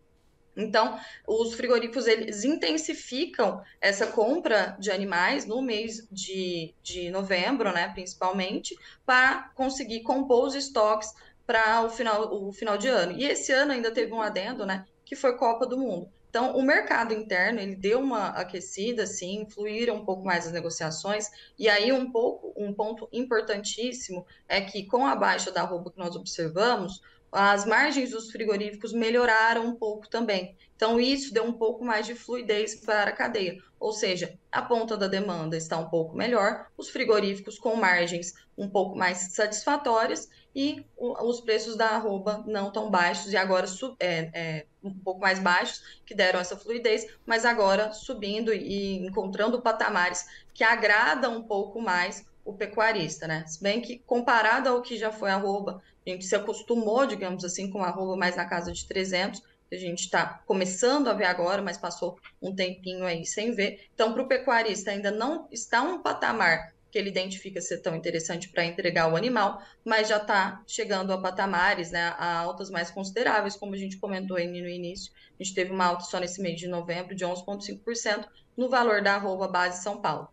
Então, 0.55 0.99
os 1.27 1.53
frigoríficos 1.53 2.05
eles 2.05 2.43
intensificam 2.43 3.61
essa 3.81 4.07
compra 4.07 4.77
de 4.79 4.91
animais 4.91 5.45
no 5.45 5.61
mês 5.61 6.07
de, 6.11 6.73
de 6.81 7.09
novembro, 7.09 7.71
né, 7.73 7.89
principalmente, 7.89 8.75
para 9.05 9.51
conseguir 9.55 10.03
compor 10.03 10.47
os 10.47 10.55
estoques 10.55 11.11
para 11.45 11.83
o 11.83 11.89
final, 11.89 12.47
o 12.47 12.51
final 12.51 12.77
de 12.77 12.87
ano. 12.87 13.17
E 13.17 13.25
esse 13.25 13.51
ano 13.51 13.71
ainda 13.71 13.91
teve 13.91 14.13
um 14.13 14.21
adendo, 14.21 14.65
né, 14.65 14.85
que 15.03 15.15
foi 15.15 15.37
Copa 15.37 15.65
do 15.65 15.77
Mundo. 15.77 16.09
Então, 16.33 16.55
o 16.55 16.63
mercado 16.63 17.13
interno, 17.13 17.59
ele 17.59 17.75
deu 17.75 17.99
uma 17.99 18.29
aquecida, 18.29 19.05
sim, 19.05 19.45
fluíram 19.47 19.97
um 19.97 20.03
pouco 20.03 20.25
mais 20.25 20.47
as 20.47 20.51
negociações, 20.51 21.27
e 21.59 21.69
aí 21.69 21.91
um 21.91 22.11
pouco, 22.11 22.51
um 22.57 22.73
ponto 22.73 23.07
importantíssimo 23.13 24.25
é 24.47 24.59
que 24.59 24.87
com 24.87 25.05
a 25.05 25.15
baixa 25.15 25.51
da 25.51 25.61
roupa 25.61 25.91
que 25.91 25.99
nós 25.99 26.15
observamos, 26.15 26.99
as 27.33 27.65
margens 27.65 28.11
dos 28.11 28.31
frigoríficos 28.31 28.93
melhoraram 28.93 29.65
um 29.65 29.75
pouco 29.75 30.07
também. 30.07 30.55
Então, 30.75 30.99
isso 30.99 31.33
deu 31.33 31.43
um 31.43 31.53
pouco 31.53 31.83
mais 31.83 32.05
de 32.05 32.13
fluidez 32.13 32.75
para 32.75 33.09
a 33.09 33.15
cadeia. 33.15 33.57
Ou 33.79 33.91
seja, 33.91 34.37
a 34.51 34.61
ponta 34.61 34.95
da 34.95 35.07
demanda 35.07 35.57
está 35.57 35.77
um 35.77 35.89
pouco 35.89 36.15
melhor, 36.15 36.67
os 36.77 36.89
frigoríficos 36.89 37.57
com 37.57 37.75
margens 37.75 38.33
um 38.57 38.69
pouco 38.69 38.95
mais 38.95 39.33
satisfatórias 39.33 40.29
e 40.55 40.85
os 40.97 41.41
preços 41.41 41.75
da 41.75 41.87
arroba 41.87 42.43
não 42.45 42.71
tão 42.71 42.89
baixos 42.91 43.33
e 43.33 43.37
agora 43.37 43.65
é, 43.99 44.29
é, 44.33 44.65
um 44.83 44.93
pouco 44.93 45.19
mais 45.19 45.39
baixos, 45.39 46.01
que 46.05 46.13
deram 46.13 46.39
essa 46.39 46.55
fluidez, 46.55 47.07
mas 47.25 47.45
agora 47.45 47.91
subindo 47.91 48.53
e 48.53 49.05
encontrando 49.05 49.61
patamares 49.61 50.25
que 50.53 50.63
agradam 50.63 51.37
um 51.37 51.43
pouco 51.43 51.81
mais 51.81 52.25
o 52.45 52.53
pecuarista, 52.53 53.25
né? 53.25 53.45
Se 53.47 53.61
bem 53.63 53.81
que 53.81 53.99
comparado 53.99 54.69
ao 54.69 54.81
que 54.81 54.97
já 54.97 55.11
foi 55.11 55.31
a 55.31 55.35
arroba 55.35 55.81
a 56.05 56.09
gente 56.09 56.25
se 56.25 56.35
acostumou, 56.35 57.05
digamos 57.05 57.43
assim, 57.43 57.69
com 57.69 57.83
a 57.83 57.87
arroba 57.87 58.15
mais 58.15 58.35
na 58.35 58.45
casa 58.45 58.71
de 58.71 58.85
300, 58.87 59.41
a 59.71 59.75
gente 59.75 60.01
está 60.01 60.41
começando 60.45 61.07
a 61.07 61.13
ver 61.13 61.25
agora, 61.25 61.61
mas 61.61 61.77
passou 61.77 62.17
um 62.41 62.53
tempinho 62.53 63.05
aí 63.05 63.25
sem 63.25 63.53
ver. 63.55 63.87
Então, 63.93 64.13
para 64.13 64.21
o 64.21 64.27
pecuarista 64.27 64.91
ainda 64.91 65.09
não 65.09 65.47
está 65.51 65.81
um 65.81 66.01
patamar 66.01 66.73
que 66.91 66.99
ele 66.99 67.09
identifica 67.09 67.59
ser 67.59 67.79
tão 67.79 67.95
interessante 67.95 68.49
para 68.49 68.63
entregar 68.63 69.11
o 69.11 69.15
animal, 69.15 69.59
mas 69.83 70.07
já 70.07 70.17
está 70.17 70.61
chegando 70.67 71.11
a 71.11 71.19
patamares, 71.19 71.89
né, 71.89 72.13
a 72.19 72.37
altas 72.37 72.69
mais 72.69 72.91
consideráveis, 72.91 73.55
como 73.55 73.73
a 73.73 73.77
gente 73.77 73.97
comentou 73.97 74.37
aí 74.37 74.47
no 74.47 74.69
início. 74.69 75.11
A 75.39 75.43
gente 75.43 75.55
teve 75.55 75.71
uma 75.71 75.85
alta 75.85 76.03
só 76.03 76.19
nesse 76.19 76.39
mês 76.39 76.59
de 76.59 76.67
novembro 76.67 77.15
de 77.15 77.25
11,5% 77.25 78.27
no 78.55 78.69
valor 78.69 79.01
da 79.01 79.15
arroba 79.15 79.47
base 79.47 79.81
São 79.81 79.99
Paulo. 79.99 80.29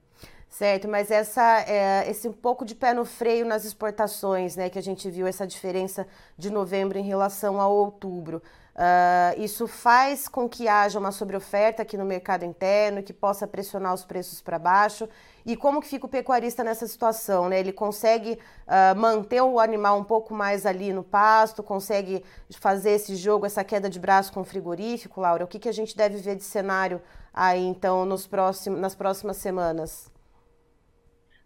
Certo, 0.51 0.89
mas 0.89 1.13
essa, 1.13 1.61
é, 1.61 2.11
esse 2.11 2.29
um 2.29 2.33
pouco 2.33 2.65
de 2.65 2.75
pé 2.75 2.93
no 2.93 3.05
freio 3.05 3.47
nas 3.47 3.65
exportações, 3.65 4.57
né, 4.57 4.69
que 4.69 4.81
a 4.81 4.83
gente 4.83 5.09
viu 5.09 5.25
essa 5.29 5.47
diferença 5.47 6.07
de 6.37 6.51
novembro 6.51 6.99
em 6.99 7.05
relação 7.05 7.61
a 7.61 7.69
outubro, 7.69 8.43
uh, 8.75 9.41
isso 9.41 9.69
faz 9.69 10.27
com 10.27 10.49
que 10.49 10.67
haja 10.67 10.99
uma 10.99 11.13
sobreoferta 11.13 11.83
aqui 11.83 11.97
no 11.97 12.05
mercado 12.05 12.45
interno, 12.45 13.01
que 13.01 13.13
possa 13.13 13.47
pressionar 13.47 13.95
os 13.95 14.05
preços 14.05 14.41
para 14.41 14.59
baixo. 14.59 15.09
E 15.47 15.57
como 15.57 15.81
que 15.81 15.87
fica 15.87 16.07
o 16.07 16.09
pecuarista 16.09 16.65
nessa 16.65 16.87
situação? 16.89 17.49
Né? 17.49 17.61
Ele 17.61 17.73
consegue 17.73 18.33
uh, 18.67 18.99
manter 18.99 19.41
o 19.41 19.61
animal 19.61 20.01
um 20.01 20.05
pouco 20.05 20.35
mais 20.35 20.67
ali 20.67 20.93
no 20.93 21.05
pasto, 21.05 21.63
consegue 21.63 22.25
fazer 22.59 22.91
esse 22.91 23.15
jogo, 23.15 23.47
essa 23.47 23.63
queda 23.63 23.89
de 23.89 24.01
braço 24.01 24.33
com 24.33 24.41
o 24.41 24.45
frigorífico, 24.45 25.21
Laura? 25.21 25.45
O 25.45 25.49
que, 25.49 25.61
que 25.61 25.69
a 25.69 25.73
gente 25.73 25.97
deve 25.97 26.17
ver 26.17 26.35
de 26.35 26.43
cenário 26.43 27.01
aí, 27.33 27.65
então, 27.65 28.05
nos 28.05 28.27
próximos, 28.27 28.81
nas 28.81 28.97
próximas 28.97 29.37
semanas? 29.37 30.11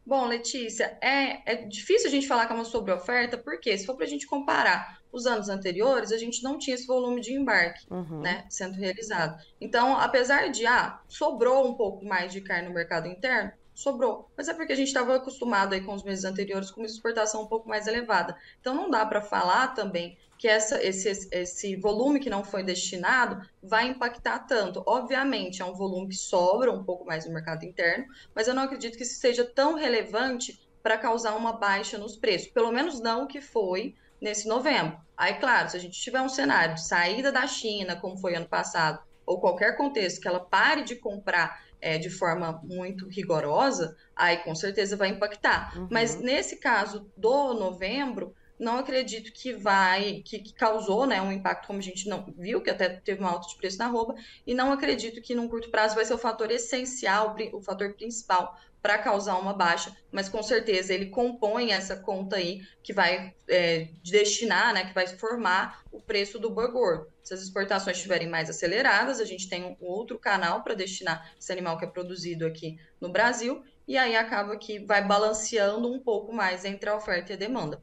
Bom, 0.06 0.26
Letícia, 0.26 0.98
é, 1.00 1.40
é 1.50 1.56
difícil 1.64 2.08
a 2.08 2.10
gente 2.10 2.28
falar 2.28 2.46
que 2.46 2.52
é 2.52 2.54
uma 2.54 2.64
sobreoferta, 2.64 3.38
porque 3.38 3.76
se 3.78 3.86
for 3.86 3.96
para 3.96 4.04
a 4.04 4.08
gente 4.08 4.26
comparar 4.26 4.98
os 5.10 5.26
anos 5.26 5.48
anteriores, 5.48 6.12
a 6.12 6.18
gente 6.18 6.42
não 6.42 6.58
tinha 6.58 6.74
esse 6.74 6.86
volume 6.86 7.20
de 7.20 7.32
embarque, 7.32 7.86
uhum. 7.90 8.20
né, 8.20 8.44
sendo 8.50 8.74
realizado. 8.74 9.40
Então, 9.60 9.98
apesar 9.98 10.50
de, 10.50 10.66
ah, 10.66 11.00
sobrou 11.08 11.66
um 11.66 11.74
pouco 11.74 12.04
mais 12.04 12.32
de 12.32 12.40
carne 12.42 12.68
no 12.68 12.74
mercado 12.74 13.08
interno, 13.08 13.52
sobrou. 13.72 14.30
Mas 14.36 14.48
é 14.48 14.54
porque 14.54 14.72
a 14.72 14.76
gente 14.76 14.88
estava 14.88 15.16
acostumado 15.16 15.72
aí 15.72 15.80
com 15.80 15.94
os 15.94 16.02
meses 16.02 16.24
anteriores 16.24 16.70
com 16.70 16.80
uma 16.80 16.86
exportação 16.86 17.42
um 17.42 17.46
pouco 17.46 17.68
mais 17.68 17.86
elevada. 17.86 18.36
Então, 18.60 18.74
não 18.74 18.90
dá 18.90 19.06
para 19.06 19.22
falar 19.22 19.68
também 19.68 20.18
que 20.44 20.48
essa, 20.48 20.84
esse, 20.84 21.26
esse 21.32 21.74
volume 21.74 22.20
que 22.20 22.28
não 22.28 22.44
foi 22.44 22.62
destinado 22.62 23.48
vai 23.62 23.86
impactar 23.86 24.40
tanto. 24.40 24.82
Obviamente, 24.86 25.62
é 25.62 25.64
um 25.64 25.72
volume 25.72 26.08
que 26.08 26.16
sobra 26.16 26.70
um 26.70 26.84
pouco 26.84 27.06
mais 27.06 27.24
no 27.24 27.32
mercado 27.32 27.64
interno, 27.64 28.04
mas 28.34 28.46
eu 28.46 28.52
não 28.52 28.64
acredito 28.64 28.98
que 28.98 29.04
isso 29.04 29.18
seja 29.18 29.42
tão 29.42 29.74
relevante 29.74 30.60
para 30.82 30.98
causar 30.98 31.34
uma 31.34 31.54
baixa 31.54 31.96
nos 31.96 32.18
preços, 32.18 32.48
pelo 32.48 32.70
menos 32.70 33.00
não 33.00 33.24
o 33.24 33.26
que 33.26 33.40
foi 33.40 33.94
nesse 34.20 34.46
novembro. 34.46 34.98
Aí, 35.16 35.32
claro, 35.32 35.70
se 35.70 35.78
a 35.78 35.80
gente 35.80 35.98
tiver 35.98 36.20
um 36.20 36.28
cenário 36.28 36.74
de 36.74 36.86
saída 36.86 37.32
da 37.32 37.46
China, 37.46 37.96
como 37.96 38.18
foi 38.18 38.34
ano 38.34 38.46
passado, 38.46 39.02
ou 39.24 39.40
qualquer 39.40 39.78
contexto 39.78 40.20
que 40.20 40.28
ela 40.28 40.40
pare 40.40 40.82
de 40.82 40.96
comprar 40.96 41.58
é, 41.80 41.96
de 41.96 42.10
forma 42.10 42.60
muito 42.62 43.08
rigorosa, 43.08 43.96
aí 44.14 44.36
com 44.36 44.54
certeza 44.54 44.94
vai 44.94 45.08
impactar. 45.08 45.74
Uhum. 45.74 45.88
Mas 45.90 46.20
nesse 46.20 46.56
caso 46.56 47.10
do 47.16 47.54
novembro, 47.54 48.34
não 48.58 48.78
acredito 48.78 49.32
que 49.32 49.52
vai, 49.52 50.22
que, 50.24 50.38
que, 50.38 50.54
causou 50.54 51.06
né, 51.06 51.20
um 51.20 51.32
impacto 51.32 51.66
como 51.66 51.78
a 51.78 51.82
gente 51.82 52.08
não 52.08 52.32
viu, 52.36 52.60
que 52.60 52.70
até 52.70 52.88
teve 52.88 53.20
uma 53.20 53.30
alta 53.30 53.48
de 53.48 53.56
preço 53.56 53.78
na 53.78 53.86
roupa, 53.86 54.14
e 54.46 54.54
não 54.54 54.72
acredito 54.72 55.20
que 55.20 55.34
num 55.34 55.48
curto 55.48 55.70
prazo 55.70 55.94
vai 55.94 56.04
ser 56.04 56.14
o 56.14 56.18
fator 56.18 56.50
essencial, 56.50 57.36
o 57.52 57.60
fator 57.60 57.94
principal 57.94 58.56
para 58.84 58.98
causar 58.98 59.38
uma 59.38 59.54
baixa, 59.54 59.96
mas 60.12 60.28
com 60.28 60.42
certeza 60.42 60.92
ele 60.92 61.06
compõe 61.06 61.72
essa 61.72 61.96
conta 61.96 62.36
aí 62.36 62.60
que 62.82 62.92
vai 62.92 63.34
é, 63.48 63.88
destinar, 64.04 64.74
né, 64.74 64.84
que 64.84 64.92
vai 64.92 65.06
formar 65.06 65.82
o 65.90 66.02
preço 66.02 66.38
do 66.38 66.50
boi 66.50 66.70
gordo. 66.70 67.10
Se 67.22 67.32
as 67.32 67.40
exportações 67.40 67.96
estiverem 67.96 68.28
mais 68.28 68.50
aceleradas, 68.50 69.20
a 69.20 69.24
gente 69.24 69.48
tem 69.48 69.64
um 69.64 69.74
outro 69.80 70.18
canal 70.18 70.62
para 70.62 70.74
destinar 70.74 71.32
esse 71.40 71.50
animal 71.50 71.78
que 71.78 71.86
é 71.86 71.88
produzido 71.88 72.46
aqui 72.46 72.78
no 73.00 73.08
Brasil, 73.08 73.64
e 73.88 73.96
aí 73.96 74.14
acaba 74.14 74.54
que 74.58 74.78
vai 74.78 75.02
balanceando 75.02 75.90
um 75.90 75.98
pouco 75.98 76.30
mais 76.30 76.66
entre 76.66 76.90
a 76.90 76.94
oferta 76.94 77.32
e 77.32 77.36
a 77.36 77.38
demanda. 77.38 77.82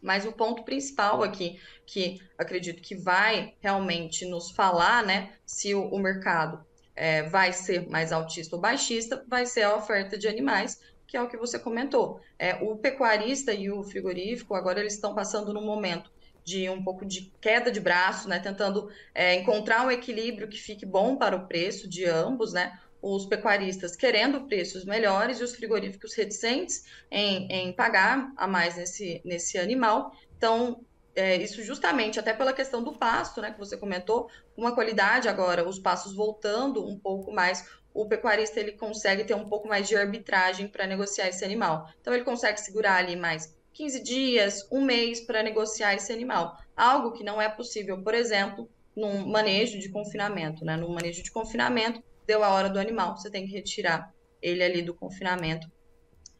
Mas 0.00 0.24
o 0.24 0.32
ponto 0.32 0.64
principal 0.64 1.22
aqui, 1.22 1.60
que 1.86 2.20
acredito 2.38 2.82
que 2.82 2.94
vai 2.94 3.54
realmente 3.60 4.24
nos 4.24 4.50
falar, 4.50 5.04
né, 5.04 5.32
se 5.44 5.74
o, 5.74 5.88
o 5.88 5.98
mercado 5.98 6.64
é, 6.96 7.22
vai 7.22 7.52
ser 7.52 7.88
mais 7.88 8.12
altista 8.12 8.56
ou 8.56 8.62
baixista, 8.62 9.24
vai 9.28 9.46
ser 9.46 9.62
a 9.62 9.76
oferta 9.76 10.18
de 10.18 10.28
animais, 10.28 10.80
que 11.06 11.16
é 11.16 11.22
o 11.22 11.28
que 11.28 11.36
você 11.36 11.58
comentou. 11.58 12.20
É, 12.38 12.54
o 12.62 12.76
pecuarista 12.76 13.52
e 13.52 13.70
o 13.70 13.82
frigorífico, 13.82 14.54
agora 14.54 14.80
eles 14.80 14.94
estão 14.94 15.14
passando 15.14 15.52
num 15.52 15.64
momento 15.64 16.10
de 16.44 16.68
um 16.68 16.82
pouco 16.82 17.04
de 17.04 17.32
queda 17.40 17.70
de 17.70 17.80
braço, 17.80 18.28
né, 18.28 18.38
tentando 18.38 18.90
é, 19.14 19.34
encontrar 19.34 19.86
um 19.86 19.90
equilíbrio 19.90 20.48
que 20.48 20.58
fique 20.58 20.86
bom 20.86 21.16
para 21.16 21.36
o 21.36 21.46
preço 21.46 21.88
de 21.88 22.04
ambos, 22.04 22.52
né, 22.52 22.78
os 23.02 23.26
pecuaristas 23.26 23.96
querendo 23.96 24.42
preços 24.42 24.84
melhores 24.84 25.40
e 25.40 25.44
os 25.44 25.54
frigoríficos 25.54 26.14
reticentes 26.14 26.84
em, 27.10 27.46
em 27.50 27.72
pagar 27.72 28.32
a 28.36 28.46
mais 28.46 28.76
nesse, 28.76 29.20
nesse 29.24 29.58
animal. 29.58 30.12
Então, 30.36 30.84
é, 31.14 31.36
isso 31.36 31.62
justamente 31.62 32.18
até 32.18 32.32
pela 32.32 32.52
questão 32.52 32.82
do 32.82 32.92
pasto, 32.92 33.40
né, 33.40 33.50
que 33.50 33.58
você 33.58 33.76
comentou, 33.76 34.30
uma 34.56 34.74
qualidade 34.74 35.28
agora, 35.28 35.68
os 35.68 35.78
pastos 35.78 36.14
voltando 36.14 36.86
um 36.86 36.98
pouco 36.98 37.32
mais, 37.32 37.68
o 37.92 38.06
pecuarista 38.06 38.60
ele 38.60 38.72
consegue 38.72 39.24
ter 39.24 39.34
um 39.34 39.48
pouco 39.48 39.66
mais 39.66 39.88
de 39.88 39.96
arbitragem 39.96 40.68
para 40.68 40.86
negociar 40.86 41.28
esse 41.28 41.44
animal. 41.44 41.88
Então 42.00 42.14
ele 42.14 42.24
consegue 42.24 42.60
segurar 42.60 42.96
ali 42.96 43.16
mais 43.16 43.58
15 43.72 44.02
dias, 44.02 44.68
um 44.70 44.82
mês 44.82 45.20
para 45.20 45.42
negociar 45.42 45.94
esse 45.94 46.12
animal. 46.12 46.56
Algo 46.76 47.12
que 47.12 47.24
não 47.24 47.40
é 47.40 47.48
possível, 47.48 48.02
por 48.02 48.14
exemplo, 48.14 48.68
num 48.94 49.26
manejo 49.26 49.78
de 49.78 49.88
confinamento, 49.88 50.64
né? 50.64 50.76
No 50.76 50.88
manejo 50.90 51.22
de 51.22 51.30
confinamento, 51.30 52.02
deu 52.30 52.44
a 52.44 52.50
hora 52.50 52.68
do 52.68 52.78
animal, 52.78 53.16
você 53.16 53.28
tem 53.28 53.44
que 53.44 53.52
retirar 53.52 54.08
ele 54.40 54.62
ali 54.62 54.82
do 54.82 54.94
confinamento. 54.94 55.68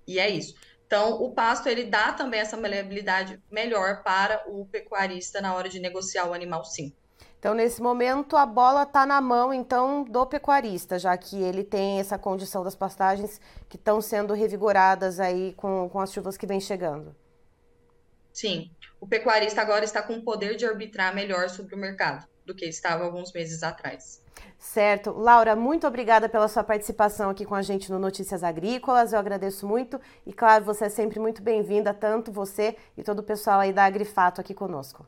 E 0.06 0.20
é 0.20 0.30
isso. 0.30 0.54
Então, 0.86 1.20
o 1.20 1.32
pasto 1.32 1.68
ele 1.68 1.84
dá 1.84 2.12
também 2.12 2.38
essa 2.38 2.56
maleabilidade 2.56 3.42
melhor 3.50 4.04
para 4.04 4.44
o 4.46 4.66
pecuarista 4.66 5.40
na 5.40 5.52
hora 5.52 5.68
de 5.68 5.80
negociar 5.80 6.28
o 6.28 6.32
animal, 6.32 6.64
sim. 6.64 6.94
Então, 7.40 7.54
nesse 7.54 7.82
momento, 7.82 8.36
a 8.36 8.46
bola 8.46 8.84
está 8.84 9.04
na 9.04 9.20
mão, 9.20 9.52
então, 9.52 10.04
do 10.04 10.24
pecuarista, 10.26 10.96
já 10.96 11.16
que 11.16 11.40
ele 11.42 11.64
tem 11.64 11.98
essa 11.98 12.16
condição 12.18 12.62
das 12.62 12.76
pastagens 12.76 13.40
que 13.68 13.76
estão 13.76 14.00
sendo 14.00 14.32
revigoradas 14.32 15.18
aí 15.18 15.54
com, 15.56 15.88
com 15.88 15.98
as 15.98 16.12
chuvas 16.12 16.36
que 16.36 16.46
vem 16.46 16.60
chegando. 16.60 17.16
Sim, 18.32 18.70
o 19.00 19.08
pecuarista 19.08 19.60
agora 19.60 19.84
está 19.84 20.00
com 20.02 20.14
o 20.14 20.22
poder 20.22 20.54
de 20.54 20.64
arbitrar 20.66 21.14
melhor 21.14 21.48
sobre 21.48 21.74
o 21.74 21.78
mercado 21.78 22.30
do 22.50 22.54
que 22.54 22.66
estava 22.66 23.04
alguns 23.04 23.32
meses 23.32 23.62
atrás. 23.62 24.20
Certo. 24.58 25.12
Laura, 25.12 25.54
muito 25.54 25.86
obrigada 25.86 26.28
pela 26.28 26.48
sua 26.48 26.64
participação 26.64 27.30
aqui 27.30 27.44
com 27.44 27.54
a 27.54 27.62
gente 27.62 27.90
no 27.90 27.98
Notícias 27.98 28.42
Agrícolas. 28.42 29.12
Eu 29.12 29.18
agradeço 29.18 29.66
muito 29.66 30.00
e, 30.26 30.32
claro, 30.32 30.64
você 30.64 30.86
é 30.86 30.88
sempre 30.88 31.18
muito 31.18 31.42
bem-vinda, 31.42 31.94
tanto 31.94 32.32
você 32.32 32.76
e 32.96 33.02
todo 33.02 33.20
o 33.20 33.22
pessoal 33.22 33.60
aí 33.60 33.72
da 33.72 33.84
Agrifato 33.84 34.40
aqui 34.40 34.52
conosco. 34.52 35.06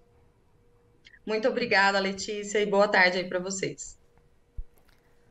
Muito 1.26 1.48
obrigada, 1.48 1.98
Letícia, 1.98 2.58
e 2.58 2.66
boa 2.66 2.88
tarde 2.88 3.18
aí 3.18 3.28
para 3.28 3.38
vocês. 3.38 4.00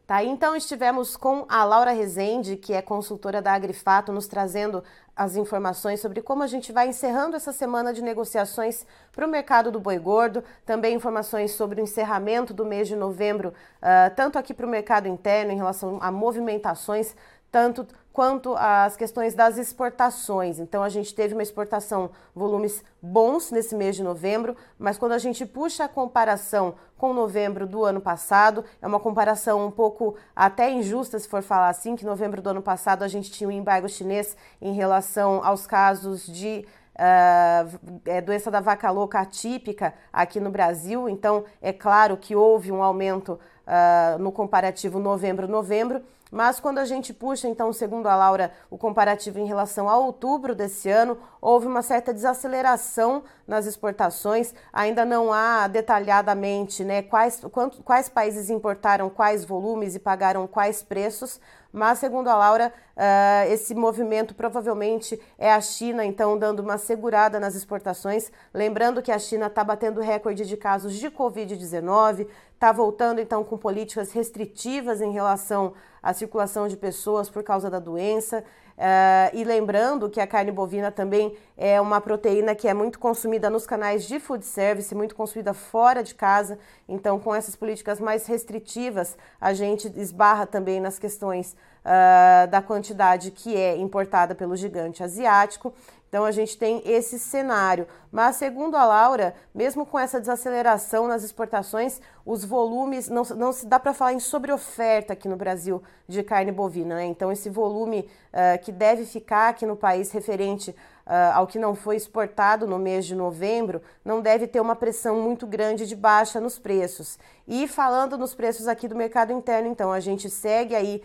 Tá, 0.06 0.24
então 0.24 0.56
estivemos 0.56 1.16
com 1.16 1.46
a 1.48 1.64
Laura 1.64 1.92
Rezende, 1.92 2.58
que 2.58 2.74
é 2.74 2.82
consultora 2.82 3.42
da 3.42 3.54
Agrifato, 3.54 4.12
nos 4.12 4.28
trazendo 4.28 4.84
as 5.22 5.36
informações 5.36 6.00
sobre 6.00 6.20
como 6.20 6.42
a 6.42 6.48
gente 6.48 6.72
vai 6.72 6.88
encerrando 6.88 7.36
essa 7.36 7.52
semana 7.52 7.94
de 7.94 8.02
negociações 8.02 8.88
para 9.12 9.28
o 9.28 9.30
mercado 9.30 9.72
do 9.72 9.80
boi 9.80 10.00
gordo, 10.00 10.44
também 10.66 10.96
informações 10.96 11.52
sobre 11.52 11.80
o 11.80 11.84
encerramento 11.84 12.56
do 12.56 12.66
mês 12.66 12.88
de 12.88 12.96
novembro, 12.96 13.50
uh, 13.50 14.16
tanto 14.16 14.40
aqui 14.40 14.52
para 14.52 14.66
o 14.66 14.70
mercado 14.70 15.08
interno 15.08 15.52
em 15.52 15.58
relação 15.58 16.00
a 16.02 16.12
movimentações, 16.12 17.16
tanto 17.52 17.86
quanto 18.14 18.56
às 18.58 18.96
questões 18.96 19.34
das 19.34 19.58
exportações. 19.58 20.60
Então, 20.60 20.84
a 20.84 20.90
gente 20.90 21.14
teve 21.14 21.34
uma 21.34 21.44
exportação, 21.44 22.12
volumes 22.36 22.84
bons 23.02 23.52
nesse 23.52 23.76
mês 23.76 23.96
de 23.96 24.04
novembro, 24.04 24.56
mas 24.78 24.98
quando 24.98 25.14
a 25.14 25.18
gente 25.18 25.46
puxa 25.46 25.86
a 25.86 25.90
comparação 25.90 26.76
com 26.98 27.14
novembro 27.14 27.66
do 27.66 27.84
ano 27.84 28.00
passado, 28.00 28.64
é 28.82 28.88
uma 28.88 29.00
comparação 29.00 29.66
um 29.66 29.72
pouco 29.72 30.16
até 30.36 30.70
injusta, 30.70 31.18
se 31.18 31.28
for 31.28 31.42
falar 31.42 31.70
assim, 31.70 31.96
que 31.96 32.06
novembro 32.06 32.42
do 32.42 32.50
ano 32.50 32.62
passado 32.62 33.04
a 33.04 33.08
gente 33.08 33.32
tinha 33.32 33.48
um 33.48 33.52
embargo 33.52 33.90
chinês 33.90 34.38
em 34.62 34.74
relação 34.74 35.42
aos 35.44 35.66
casos 35.66 36.26
de 36.26 36.66
Uh, 36.94 38.00
é, 38.06 38.22
doença 38.22 38.52
da 38.52 38.60
vaca 38.60 38.92
louca 38.92 39.22
atípica 39.22 39.94
aqui 40.12 40.40
no 40.40 40.52
Brasil, 40.52 41.10
então 41.10 41.46
é 41.62 41.72
claro 41.72 42.18
que 42.18 42.36
houve 42.36 42.72
um 42.72 42.84
aumento 42.84 43.40
uh, 43.66 44.20
no 44.20 44.32
comparativo 44.32 45.00
novembro-novembro, 45.00 46.04
mas 46.32 46.62
quando 46.62 46.78
a 46.78 46.86
gente 46.86 47.14
puxa, 47.14 47.50
então, 47.50 47.74
segundo 47.74 48.08
a 48.08 48.16
Laura, 48.16 48.54
o 48.70 48.78
comparativo 48.78 49.38
em 49.38 49.46
relação 49.46 49.90
a 49.90 49.98
outubro 49.98 50.56
desse 50.56 50.90
ano, 50.90 51.18
houve 51.42 51.68
uma 51.68 51.82
certa 51.82 52.14
desaceleração 52.14 53.24
nas 53.46 53.66
exportações. 53.66 54.54
Ainda 54.72 55.04
não 55.04 55.34
há 55.34 55.68
detalhadamente 55.68 56.86
né, 56.86 57.02
quais, 57.02 57.42
quantos, 57.52 57.80
quais 57.84 58.08
países 58.08 58.50
importaram 58.50 59.10
quais 59.10 59.44
volumes 59.44 59.94
e 59.94 60.00
pagaram 60.00 60.48
quais 60.48 60.82
preços, 60.82 61.40
mas 61.72 62.00
segundo 62.00 62.28
a 62.28 62.36
Laura, 62.36 62.74
uh, 62.98 63.52
esse 63.52 63.74
movimento 63.74 64.36
provavelmente 64.36 65.20
é 65.38 65.52
a 65.52 65.62
China, 65.62 66.04
então, 66.04 66.38
dando 66.38 66.60
uma 66.60 66.78
segurada 66.78 67.40
nas 67.40 67.56
exportações. 67.56 68.30
Lembrando 68.54 69.02
que 69.02 69.12
a 69.12 69.18
China 69.20 69.48
está 69.48 69.64
batendo 69.64 70.02
recorde 70.02 70.46
de 70.46 70.58
casos 70.58 70.94
de 70.94 71.10
Covid-19, 71.10 72.28
está 72.62 72.72
voltando 72.72 73.20
então 73.20 73.44
com 73.44 73.58
políticas 73.58 74.12
restritivas 74.12 75.02
em 75.02 75.12
relação 75.12 75.74
à 76.02 76.14
circulação 76.14 76.68
de 76.68 76.78
pessoas 76.78 77.28
por 77.28 77.42
causa 77.42 77.72
da 77.72 77.80
doença. 77.80 78.44
Uh, 78.78 79.36
e 79.36 79.44
lembrando 79.44 80.10
que 80.10 80.20
a 80.20 80.28
carne 80.28 80.52
bovina 80.52 80.92
também 80.92 81.36
é 81.58 81.82
uma 81.82 82.00
proteína 82.00 82.54
que 82.54 82.68
é 82.68 82.74
muito 82.74 83.00
consumida 83.00 83.50
nos 83.50 83.66
canais 83.66 84.06
de 84.06 84.20
food 84.20 84.46
service, 84.46 84.94
muito 84.94 85.16
consumida 85.16 85.56
fora 85.56 86.04
de 86.04 86.14
casa. 86.14 86.60
Então, 86.88 87.20
com 87.20 87.34
essas 87.34 87.56
políticas 87.56 88.00
mais 88.00 88.28
restritivas, 88.28 89.18
a 89.40 89.54
gente 89.54 89.92
esbarra 90.00 90.46
também 90.46 90.80
nas 90.80 91.00
questões 91.00 91.56
uh, 91.84 92.48
da 92.50 92.62
quantidade 92.62 93.32
que 93.32 93.56
é 93.56 93.76
importada 93.76 94.36
pelo 94.36 94.56
gigante 94.56 95.04
asiático. 95.04 95.74
Então 96.12 96.26
a 96.26 96.32
gente 96.32 96.58
tem 96.58 96.82
esse 96.86 97.18
cenário. 97.18 97.88
Mas 98.12 98.36
segundo 98.36 98.76
a 98.76 98.84
Laura, 98.84 99.34
mesmo 99.56 99.86
com 99.86 99.98
essa 99.98 100.20
desaceleração 100.20 101.08
nas 101.08 101.24
exportações, 101.24 102.02
os 102.26 102.44
volumes 102.44 103.08
não, 103.08 103.24
não 103.24 103.54
se 103.54 103.66
dá 103.66 103.80
para 103.80 103.94
falar 103.94 104.12
em 104.12 104.20
sobreoferta 104.20 105.14
aqui 105.14 105.30
no 105.30 105.38
Brasil 105.38 105.82
de 106.10 106.22
carne 106.22 106.52
bovina, 106.52 106.96
né? 106.96 107.06
Então 107.06 107.32
esse 107.32 107.50
volume 107.50 108.10
uh, 108.34 108.62
que 108.62 108.74
deve 108.74 109.06
ficar 109.06 109.48
aqui 109.48 109.66
no 109.66 109.78
país 109.78 110.12
referente 110.12 110.72
uh, 110.72 111.34
ao 111.34 111.48
que 111.48 111.58
não 111.58 111.74
foi 111.76 111.96
exportado 111.96 112.68
no 112.68 112.78
mês 112.78 113.06
de 113.06 113.16
novembro, 113.16 113.82
não 114.04 114.22
deve 114.22 114.48
ter 114.48 114.60
uma 114.60 114.76
pressão 114.76 115.22
muito 115.22 115.48
grande 115.48 115.88
de 115.88 115.96
baixa 115.96 116.42
nos 116.42 116.60
preços. 116.60 117.18
E 117.48 117.68
falando 117.68 118.18
nos 118.18 118.34
preços 118.34 118.68
aqui 118.68 118.88
do 118.88 118.96
mercado 118.96 119.34
interno, 119.34 119.68
então, 119.68 119.92
a 119.92 120.00
gente 120.00 120.30
segue 120.30 120.76
aí 120.76 121.02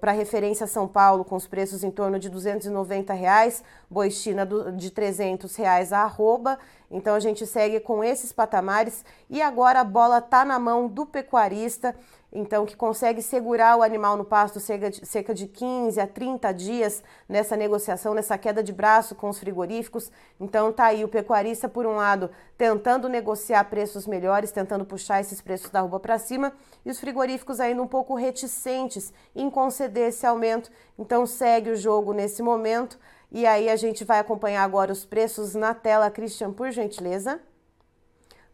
para 0.00 0.12
referência 0.12 0.66
São 0.66 0.86
Paulo 0.86 1.24
com 1.24 1.36
os 1.36 1.46
preços 1.46 1.82
em 1.82 1.90
torno 1.90 2.18
de 2.18 2.28
290 2.28 3.12
reais, 3.12 3.62
boi 3.90 4.10
China 4.10 4.46
de 4.76 4.90
300 4.90 5.54
reais 5.56 5.92
a 5.92 6.00
arroba. 6.00 6.58
Então 6.90 7.14
a 7.14 7.20
gente 7.20 7.46
segue 7.46 7.80
com 7.80 8.04
esses 8.04 8.32
patamares 8.32 9.04
e 9.28 9.42
agora 9.42 9.80
a 9.80 9.84
bola 9.84 10.18
está 10.18 10.44
na 10.44 10.58
mão 10.58 10.86
do 10.86 11.04
pecuarista 11.04 11.94
então 12.32 12.66
que 12.66 12.76
consegue 12.76 13.22
segurar 13.22 13.78
o 13.78 13.82
animal 13.82 14.14
no 14.14 14.24
pasto 14.24 14.60
cerca 14.60 14.90
de, 14.90 15.06
cerca 15.06 15.34
de 15.34 15.46
15 15.46 15.98
a 15.98 16.06
30 16.06 16.52
dias 16.52 17.02
nessa 17.26 17.56
negociação, 17.56 18.12
nessa 18.12 18.36
queda 18.36 18.62
de 18.62 18.74
braço 18.74 19.14
com 19.14 19.30
os 19.30 19.38
frigoríficos. 19.38 20.10
Então 20.38 20.70
tá 20.70 20.84
aí 20.84 21.02
o 21.02 21.08
pecuarista, 21.08 21.66
por 21.66 21.86
um 21.86 21.96
lado, 21.96 22.30
tentando 22.56 23.08
negociar 23.08 23.64
preços 23.64 24.06
melhores, 24.06 24.50
tentando 24.50 24.84
puxar 24.84 25.20
esses 25.20 25.40
preços 25.40 25.70
da 25.70 25.80
rua 25.80 26.00
para 26.00 26.18
cima, 26.18 26.52
e 26.84 26.90
os 26.90 26.98
frigoríficos 26.98 27.60
ainda 27.60 27.82
um 27.82 27.86
pouco 27.86 28.14
reticentes 28.14 29.12
em 29.34 29.50
conceder 29.50 30.08
esse 30.08 30.26
aumento. 30.26 30.70
Então 30.98 31.26
segue 31.26 31.70
o 31.70 31.76
jogo 31.76 32.12
nesse 32.12 32.42
momento. 32.42 32.98
E 33.30 33.44
aí 33.46 33.68
a 33.68 33.76
gente 33.76 34.04
vai 34.04 34.18
acompanhar 34.18 34.62
agora 34.62 34.92
os 34.92 35.04
preços 35.04 35.54
na 35.54 35.74
tela, 35.74 36.10
Christian, 36.10 36.52
por 36.52 36.70
gentileza. 36.70 37.40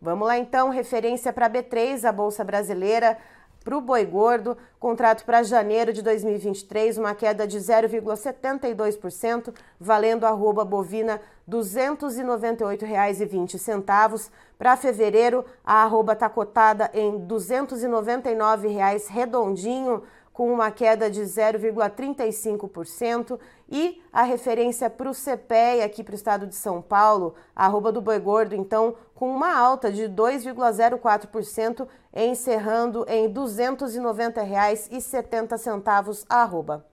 Vamos 0.00 0.26
lá 0.26 0.36
então, 0.36 0.70
referência 0.70 1.32
para 1.32 1.48
B3, 1.48 2.04
a 2.04 2.10
Bolsa 2.10 2.42
Brasileira 2.42 3.16
para 3.62 3.76
o 3.76 3.80
boi 3.80 4.04
gordo, 4.04 4.56
contrato 4.78 5.24
para 5.24 5.42
janeiro 5.42 5.92
de 5.92 6.02
2023, 6.02 6.98
uma 6.98 7.14
queda 7.14 7.46
de 7.46 7.58
0,72%, 7.58 9.54
valendo 9.78 10.24
arroba 10.24 10.64
bovina 10.64 11.20
R$ 11.46 11.58
298,20. 11.58 14.30
Para 14.58 14.76
fevereiro, 14.76 15.44
a 15.64 15.82
arroba 15.82 16.12
está 16.12 16.28
cotada 16.28 16.90
em 16.92 17.12
R$ 17.12 17.18
299,00 17.26 19.06
redondinho, 19.08 20.02
com 20.32 20.52
uma 20.52 20.70
queda 20.70 21.10
de 21.10 21.20
0,35%. 21.20 23.38
E 23.74 24.02
a 24.12 24.22
referência 24.22 24.90
para 24.90 25.08
o 25.08 25.14
CPEA 25.14 25.86
aqui 25.86 26.04
para 26.04 26.12
o 26.12 26.14
estado 26.14 26.46
de 26.46 26.54
São 26.54 26.82
Paulo, 26.82 27.34
arroba 27.56 27.90
do 27.90 28.02
boi 28.02 28.18
gordo, 28.18 28.54
então, 28.54 28.94
com 29.14 29.34
uma 29.34 29.56
alta 29.56 29.90
de 29.90 30.02
2,04%, 30.02 31.88
encerrando 32.14 33.06
em 33.08 33.28
R$ 33.28 33.32
290,70 33.32 36.26
a 36.28 36.42
arroba. 36.42 36.84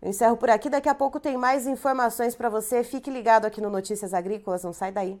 Eu 0.00 0.08
encerro 0.08 0.38
por 0.38 0.48
aqui, 0.48 0.70
daqui 0.70 0.88
a 0.88 0.94
pouco 0.94 1.20
tem 1.20 1.36
mais 1.36 1.66
informações 1.66 2.34
para 2.34 2.48
você. 2.48 2.82
Fique 2.82 3.10
ligado 3.10 3.44
aqui 3.44 3.60
no 3.60 3.68
Notícias 3.68 4.14
Agrícolas, 4.14 4.64
não 4.64 4.72
sai 4.72 4.90
daí. 4.90 5.20